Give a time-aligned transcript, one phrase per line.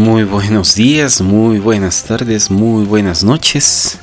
[0.00, 3.98] Muy buenos días, muy buenas tardes, muy buenas noches.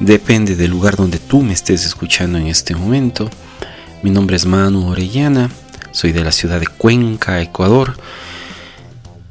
[0.00, 3.30] Depende del lugar donde tú me estés escuchando en este momento.
[4.02, 5.48] Mi nombre es Manu Orellana,
[5.92, 7.96] soy de la ciudad de Cuenca, Ecuador.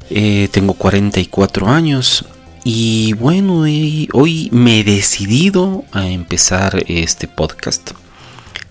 [0.10, 2.24] Eh, tengo 44 años
[2.64, 3.66] y bueno,
[4.14, 7.92] hoy me he decidido a empezar este podcast.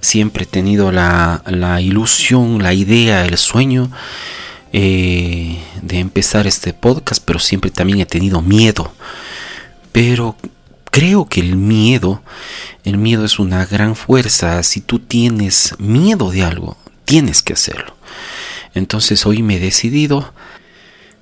[0.00, 1.42] Siempre he tenido la
[1.82, 3.90] ilusión, la idea, el sueño
[4.72, 8.92] eh, de empezar este podcast, pero siempre también he tenido miedo.
[9.92, 10.36] Pero
[10.90, 12.22] creo que el miedo,
[12.84, 14.62] el miedo es una gran fuerza.
[14.62, 17.96] Si tú tienes miedo de algo, tienes que hacerlo.
[18.74, 20.34] Entonces hoy me he decidido.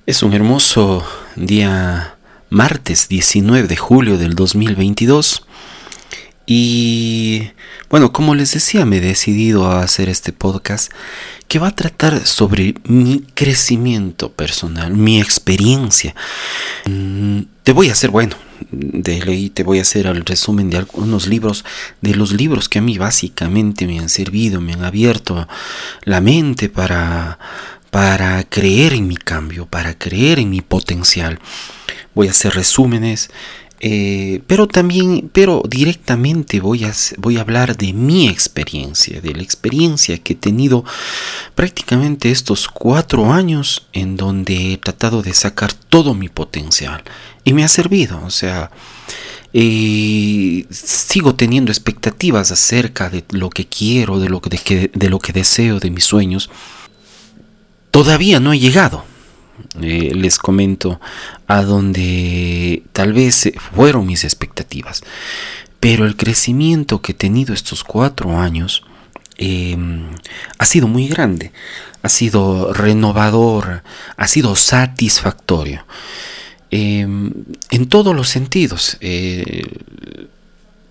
[0.05, 2.15] Es un hermoso día
[2.49, 5.45] martes 19 de julio del 2022.
[6.45, 7.49] Y
[7.89, 10.91] bueno, como les decía, me he decidido a hacer este podcast
[11.47, 16.15] que va a tratar sobre mi crecimiento personal, mi experiencia.
[16.85, 18.35] Mm, te voy a hacer, bueno,
[18.71, 21.65] de ley te voy a hacer el resumen de algunos libros,
[22.01, 25.47] de los libros que a mí básicamente me han servido, me han abierto
[26.03, 27.39] la mente para,
[27.89, 31.39] para creer en mi cambio, para creer en mi potencial.
[32.13, 33.29] Voy a hacer resúmenes
[33.87, 39.43] eh, pero también, pero directamente voy a, voy a hablar de mi experiencia, de la
[39.43, 40.83] experiencia que he tenido
[41.53, 47.03] prácticamente estos cuatro años en donde he tratado de sacar todo mi potencial
[47.43, 48.71] y me ha servido, o sea,
[49.53, 55.31] eh, sigo teniendo expectativas acerca de lo que quiero, de lo que, de lo que
[55.31, 56.49] deseo, de mis sueños.
[57.91, 59.05] Todavía no he llegado,
[59.81, 60.99] eh, les comento
[61.47, 65.03] a donde tal vez fueron mis expectativas.
[65.79, 68.83] Pero el crecimiento que he tenido estos cuatro años
[69.37, 70.07] em,
[70.57, 71.51] ha sido muy grande,
[72.01, 73.83] ha sido renovador,
[74.17, 75.85] ha sido satisfactorio.
[76.71, 77.31] Em,
[77.69, 78.97] en todos los sentidos.
[79.01, 79.63] Eh,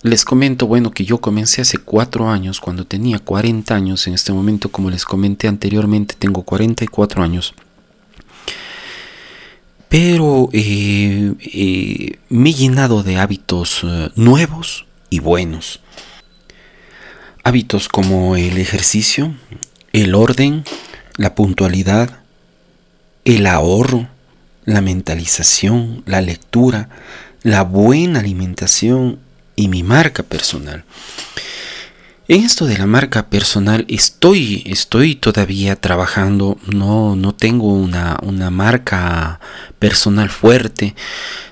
[0.05, 4.35] les comento, bueno, que yo comencé hace cuatro años, cuando tenía 40 años, en este
[4.35, 7.55] momento, como les comenté anteriormente, tengo 44 años
[9.95, 15.83] pero eh, eh, me he llenado de hábitos eh, nuevos y buenos.
[17.45, 19.37] Hábitos como el ejercicio,
[19.93, 20.65] el orden,
[21.17, 22.23] la puntualidad,
[23.25, 24.09] el ahorro,
[24.65, 26.89] la mentalización, la lectura,
[27.45, 29.21] la buena alimentación
[29.55, 30.83] y mi marca personal.
[32.27, 38.49] En esto de la marca personal estoy, estoy todavía trabajando, no, no tengo una, una
[38.49, 39.41] marca
[39.79, 40.95] personal fuerte.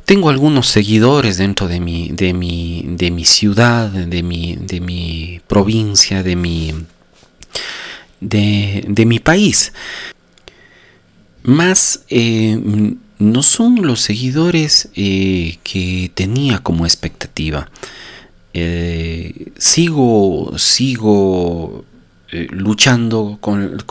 [0.06, 5.42] Tengo algunos seguidores dentro de mi, de mi, de mi ciudad, de mi, de mi
[5.46, 6.72] provincia, de mi,
[8.20, 9.74] de, de mi país.
[11.42, 12.58] Más eh,
[13.18, 17.70] no son los seguidores eh, que tenía como expectativa.
[18.54, 21.84] Eh, sigo, sigo
[22.30, 23.82] eh, luchando con,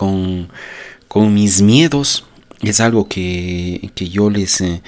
[1.07, 2.25] con, mis miedos.
[2.61, 4.83] Es algo que, que yo les, eh,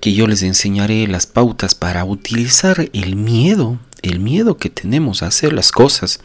[0.00, 5.26] que yo les enseñaré las pautas para utilizar el miedo, el miedo que tenemos a
[5.26, 6.20] hacer las cosas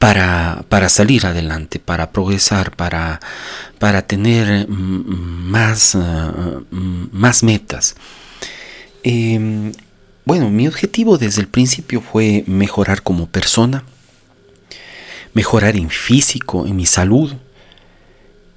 [0.00, 3.20] para, para, salir adelante, para progresar, para,
[3.78, 5.96] para tener más,
[7.12, 7.94] más metas.
[9.04, 9.72] Em,
[10.24, 13.84] bueno, mi objetivo desde el principio fue mejorar como persona,
[15.34, 17.34] mejorar en físico, en mi salud,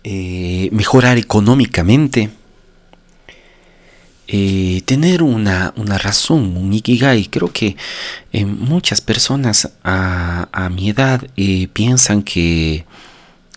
[0.03, 2.29] eh, mejorar económicamente,
[4.27, 7.27] eh, tener una, razón, un ikigai.
[7.27, 7.77] Creo que
[8.33, 11.25] eh, muchas personas a, mi edad
[11.71, 12.85] piensan que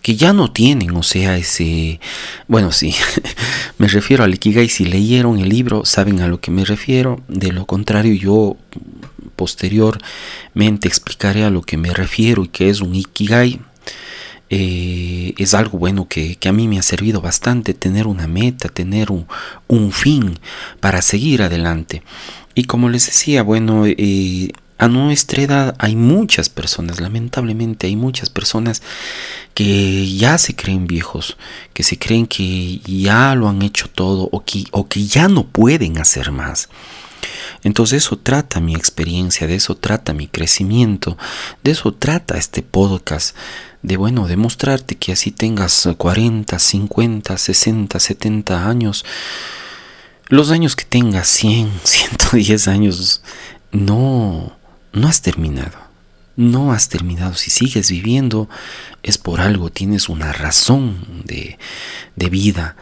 [0.01, 1.99] que ya no tienen, o sea, ese,
[2.47, 2.95] bueno, sí,
[3.77, 7.51] me refiero al Ikigai, si leyeron el libro saben a lo que me refiero, de
[7.51, 8.57] lo contrario yo
[9.37, 13.61] posteriormente explicaré a lo que me refiero y que es un Ikigai.
[14.49, 19.11] Eh, es algo bueno que, a mí me ha servido bastante tener una meta, tener
[19.11, 19.27] un,
[19.67, 20.39] un fin
[20.79, 22.01] para seguir adelante.
[22.55, 28.29] Y como les decía, bueno, eh, a nuestra edad hay muchas personas, lamentablemente hay muchas
[28.29, 28.81] personas
[29.53, 31.37] que ya se creen viejos,
[31.73, 35.47] que se creen que ya lo han hecho todo o que, o que ya no
[35.47, 36.69] pueden hacer más.
[37.63, 41.17] Entonces eso trata mi experiencia, de eso trata mi crecimiento,
[41.63, 43.35] de eso trata este podcast,
[43.81, 49.05] de bueno, demostrarte que así tengas 40, 50, 60, 70 años,
[50.27, 53.21] los años que tengas, 100, 110 años,
[53.71, 54.56] no,
[54.93, 55.77] no has terminado.
[56.35, 57.33] No has terminado.
[57.33, 58.47] Si sigues viviendo
[59.03, 61.57] es por algo, tienes una razón de,
[62.15, 62.75] de vida,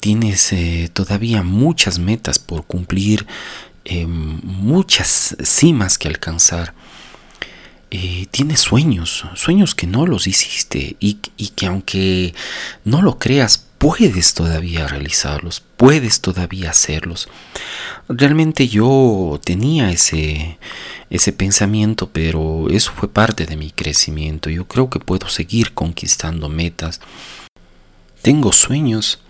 [0.00, 3.26] tienes eh, todavía muchas metas por cumplir,
[3.84, 6.74] em, muchas cimas que alcanzar.
[7.92, 12.34] Eh, tienes sueños, sueños que no los hiciste y, y, que aunque
[12.84, 17.28] no lo creas, puedes todavía realizarlos, puedes todavía hacerlos.
[18.08, 20.58] Realmente yo tenía ese,
[21.10, 24.50] ese pensamiento, pero eso fue parte de mi crecimiento.
[24.50, 27.00] Yo creo que puedo seguir conquistando metas.
[28.22, 29.20] Tengo sueños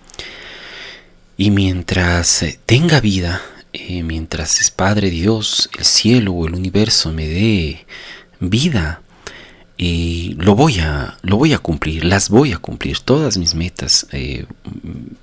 [1.37, 3.43] y mientras eh, tenga vida,
[3.73, 7.87] eh, mientras es Padre Dios, el cielo o el universo me dé
[8.41, 9.03] vida,
[9.77, 14.07] y lo voy a lo voy a cumplir las voy a cumplir todas mis metas
[14.13, 14.47] eh,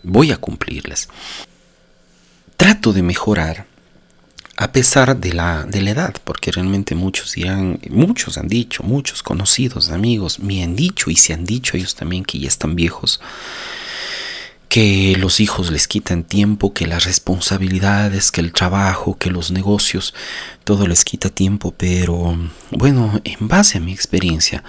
[0.03, 1.09] voy a cumplirlas
[2.55, 3.65] trato de mejorar
[4.55, 9.23] a pesar de la, de la edad, porque realmente muchos dirán, muchos han dicho, muchos
[9.23, 13.19] conocidos, amigos, me han dicho y se han dicho ellos también que ya están viejos,
[14.69, 20.13] que los hijos les quitan tiempo, que las responsabilidades, que el trabajo, que los negocios,
[20.63, 22.37] todo les quita tiempo, pero
[22.71, 24.63] bueno, en base a mi experiencia,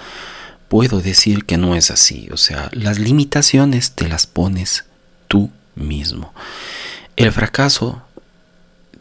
[0.67, 4.85] puedo decir que no es así, o sea, las limitaciones te las pones
[5.27, 6.33] tú mismo.
[7.15, 8.04] El fracaso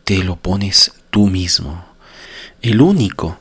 [0.05, 1.85] te lo pones tú mismo.
[2.63, 3.39] El único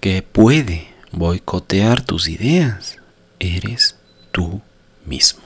[0.00, 2.96] que puede boicotear tus ideas
[3.38, 3.96] eres
[4.32, 4.62] tú
[5.04, 5.42] mismo.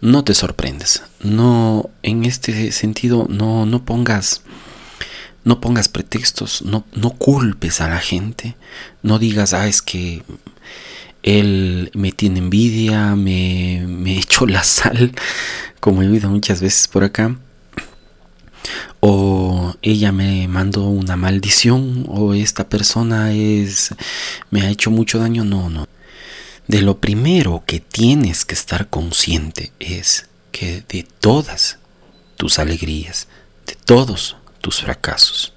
[0.00, 1.02] No te sorprendas.
[1.20, 4.42] No, en este sentido, no, no pongas,
[5.44, 8.56] no pongas pretextos, no, no culpes a la gente,
[9.02, 10.22] no digas, ah, es que
[11.22, 15.12] él me tiene envidia, me, me echó la sal,
[15.80, 17.36] como he oído muchas veces por acá
[19.00, 19.47] o
[19.82, 23.94] ella me mandó una maldición o esta persona es
[24.50, 25.44] me ha hecho mucho daño.
[25.44, 25.86] No no.
[26.66, 31.78] De lo primero que tienes que estar consciente es que de todas
[32.36, 33.28] tus alegrías
[33.66, 35.52] de todos tus fracasos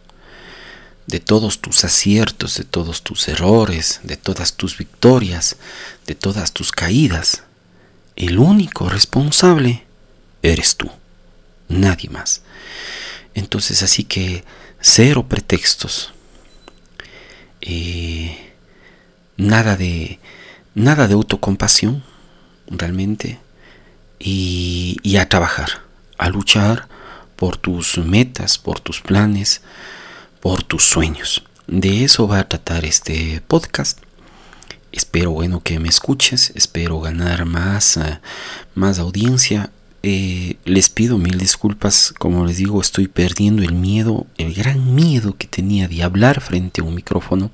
[1.08, 5.58] de todos tus aciertos de todos tus errores de todas tus victorias
[6.06, 7.44] de todas tus caídas
[8.16, 9.86] el único responsable
[10.42, 10.90] eres tú
[11.70, 12.42] nadie más
[13.34, 14.44] entonces así que
[14.80, 16.14] cero pretextos.
[17.62, 18.54] Eh,
[19.38, 20.20] nada de
[20.74, 22.04] nada de autocompasión
[22.68, 23.40] realmente
[24.20, 25.82] y, y, a trabajar,
[26.18, 26.88] a luchar
[27.36, 29.62] por tus metas, por tus planes,
[30.40, 31.44] por tus sueños.
[31.68, 34.00] De eso va a tratar este podcast.
[34.92, 38.20] Espero bueno que me escuches, espero ganar más, uh,
[38.76, 39.72] más audiencia
[40.04, 45.38] eh, les pido mil disculpas, como les digo, estoy perdiendo el miedo, el gran miedo
[45.38, 47.52] que tenía de hablar frente a un micrófono.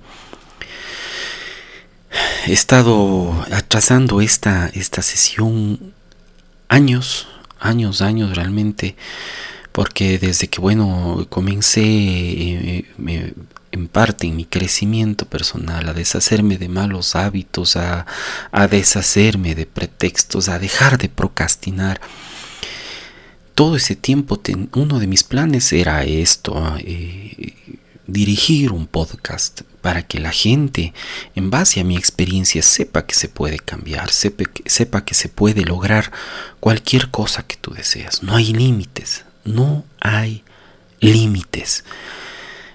[2.45, 5.93] He estado atrasando esta, esta sesión
[6.69, 7.27] años,
[7.59, 8.95] años, años realmente,
[9.73, 12.85] porque desde que, bueno, comencé eh,
[13.71, 18.05] en parte en mi crecimiento personal, a deshacerme de malos hábitos, a,
[18.51, 21.99] a deshacerme de pretextos, a dejar de procrastinar,
[23.57, 24.39] todo ese tiempo
[24.75, 27.55] uno de mis planes era esto, eh,
[28.05, 30.93] dirigir un podcast para que la gente,
[31.33, 36.11] en base a mi experiencia, sepa que se puede cambiar, sepa, que se puede lograr
[36.59, 38.21] cualquier cosa que tú deseas.
[38.21, 40.43] No hay límites, no hay
[40.99, 41.83] límites.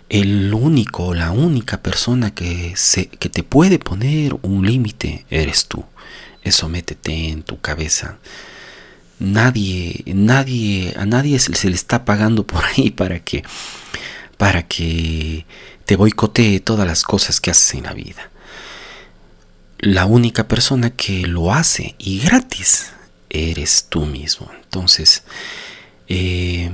[0.09, 2.75] El único, la única persona que,
[3.21, 5.85] que te puede poner un límite eres tú.
[6.43, 8.19] Eso métete en tu cabeza
[9.23, 13.43] nadie, nadie, a nadie se, le está pagando por ahí para que,
[14.37, 15.47] para que
[15.87, 18.31] te boicotee todas las cosas que haces en la vida.
[19.79, 22.93] La única persona que lo hace y gratis
[23.31, 24.51] eres tú mismo.
[24.63, 25.25] Entonces,
[26.09, 26.71] eh,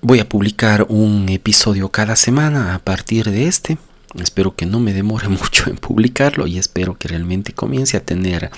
[0.00, 3.78] voy a publicar un episodio cada semana a partir de este.
[4.20, 8.50] Espero que no me demore mucho en publicarlo y espero que realmente comience a tener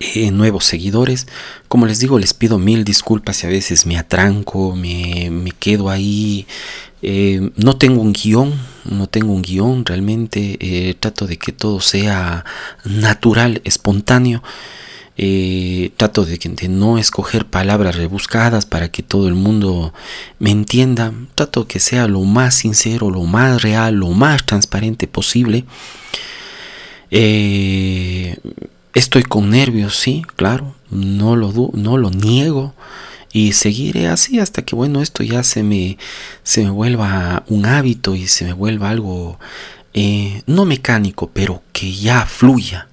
[0.00, 1.26] eh, nuevos seguidores.
[1.68, 6.46] Como les digo, les pido mil disculpas si a veces me atranco, me, quedo ahí.
[7.00, 8.52] Eh, no tengo un guion,
[8.84, 12.44] no tengo un guion, realmente eh, trato de que todo sea
[12.84, 14.42] natural, espontáneo.
[15.96, 19.94] trato de, de, no escoger palabras rebuscadas para que todo el mundo
[20.40, 21.12] me entienda.
[21.36, 25.64] Trato que sea lo más sincero, lo más real, lo más transparente posible.
[28.94, 32.74] Estoy con nervios, sí, claro, no lo, no lo niego.
[33.32, 35.98] Y seguiré así hasta que bueno esto ya se me
[36.44, 39.40] se me vuelva un hábito y se me vuelva algo
[39.92, 42.86] eh, no mecánico pero que ya fluya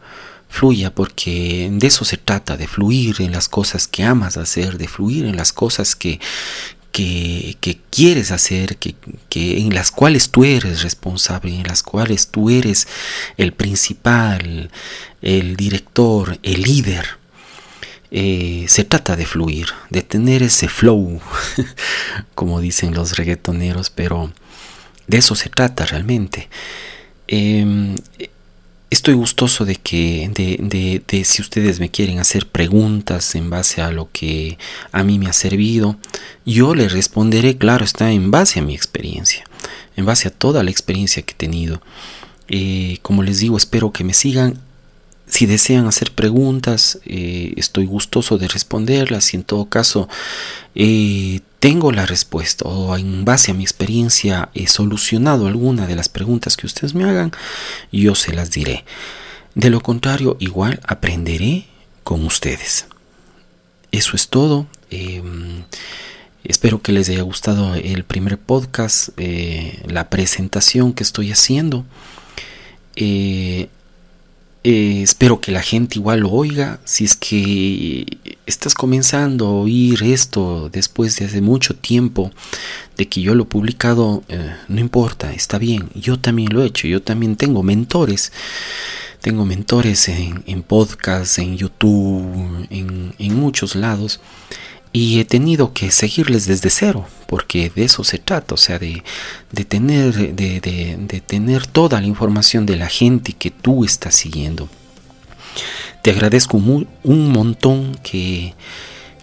[0.52, 4.88] fluya porque de eso se trata, de fluir en las cosas que amas hacer, de
[4.88, 6.20] fluir en las cosas que,
[6.92, 8.96] que, quieres hacer, que,
[9.58, 12.88] en las cuales tú eres responsable, en las cuales tú eres
[13.38, 14.72] el principal,
[15.22, 17.06] el director, el líder.
[18.14, 21.22] Eh, se trata de fluir, de tener ese flow,
[22.36, 24.34] como dicen los reggaetoneros, pero
[25.08, 26.50] de eso se trata realmente.
[27.28, 27.96] Em,
[28.92, 33.92] estoy gustoso de que de, de, si ustedes me quieren hacer preguntas en base a
[33.92, 34.60] lo que
[34.92, 35.98] a mí me ha servido
[36.46, 39.44] yo les responderé claro está en base a mi experiencia
[39.96, 41.82] en base a toda la experiencia que he tenido.
[42.48, 44.60] Eh, como les digo espero que me sigan
[45.32, 50.10] si desean hacer preguntas, eh, estoy gustoso de responderlas y en todo caso
[50.76, 56.10] eh, tengo la respuesta o en base a mi experiencia he solucionado alguna de las
[56.10, 57.32] preguntas que ustedes me hagan,
[57.94, 58.84] yo se las diré.
[59.56, 61.66] De lo contrario, igual aprenderé
[62.04, 62.88] con ustedes.
[63.94, 64.68] Eso es todo.
[64.90, 65.64] Em,
[66.44, 71.86] espero que les haya gustado el primer podcast, eh, la presentación que estoy haciendo.
[74.64, 76.80] Espero que la gente igual lo oiga.
[76.86, 78.06] Si es que
[78.46, 82.32] estás comenzando a oír esto después de hace mucho tiempo
[82.98, 85.90] de que yo lo he publicado, eh, no importa, está bien.
[85.96, 86.88] Yo también lo he hecho.
[86.88, 88.32] Yo también tengo mentores.
[89.22, 94.20] Tengo mentores en, en podcast, en YouTube, en, en muchos lados
[94.94, 99.02] y he tenido que seguirles desde cero porque de eso se trata o sea de,
[99.70, 104.68] tener de, tener toda la información de la gente que tú estás siguiendo.
[106.02, 108.54] Te agradezco un, montón que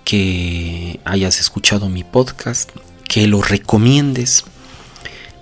[0.06, 2.70] que hayas escuchado mi podcast
[3.06, 4.44] que lo recomiendes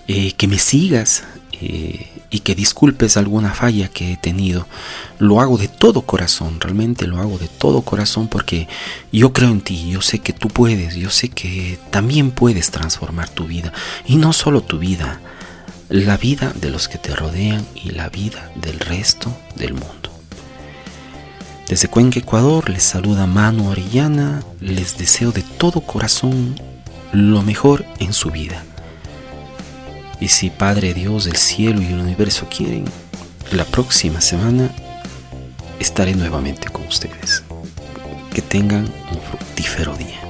[0.09, 4.67] eh, que me sigas eh, y que disculpes alguna falla que he tenido.
[5.19, 8.69] Lo hago de todo corazón, realmente lo hago de todo corazón porque
[9.11, 13.31] yo creo en ti, yo sé que tú puedes, yo sé que también puedes transformar
[13.31, 13.73] tu vida
[14.07, 15.19] y no solo tu vida,
[15.89, 20.11] la vida de los que te rodean y la vida del resto del mundo.
[21.71, 26.55] Desde Cuenca, Ecuador, les saluda Manu Orellana, les deseo de todo corazón
[27.13, 28.63] lo mejor en su vida.
[30.21, 32.85] Y si Padre Dios del cielo y el universo quieren,
[33.53, 34.71] la próxima semana
[35.79, 37.45] estaré nuevamente con ustedes.
[38.33, 40.26] Que tengan un fructífero día.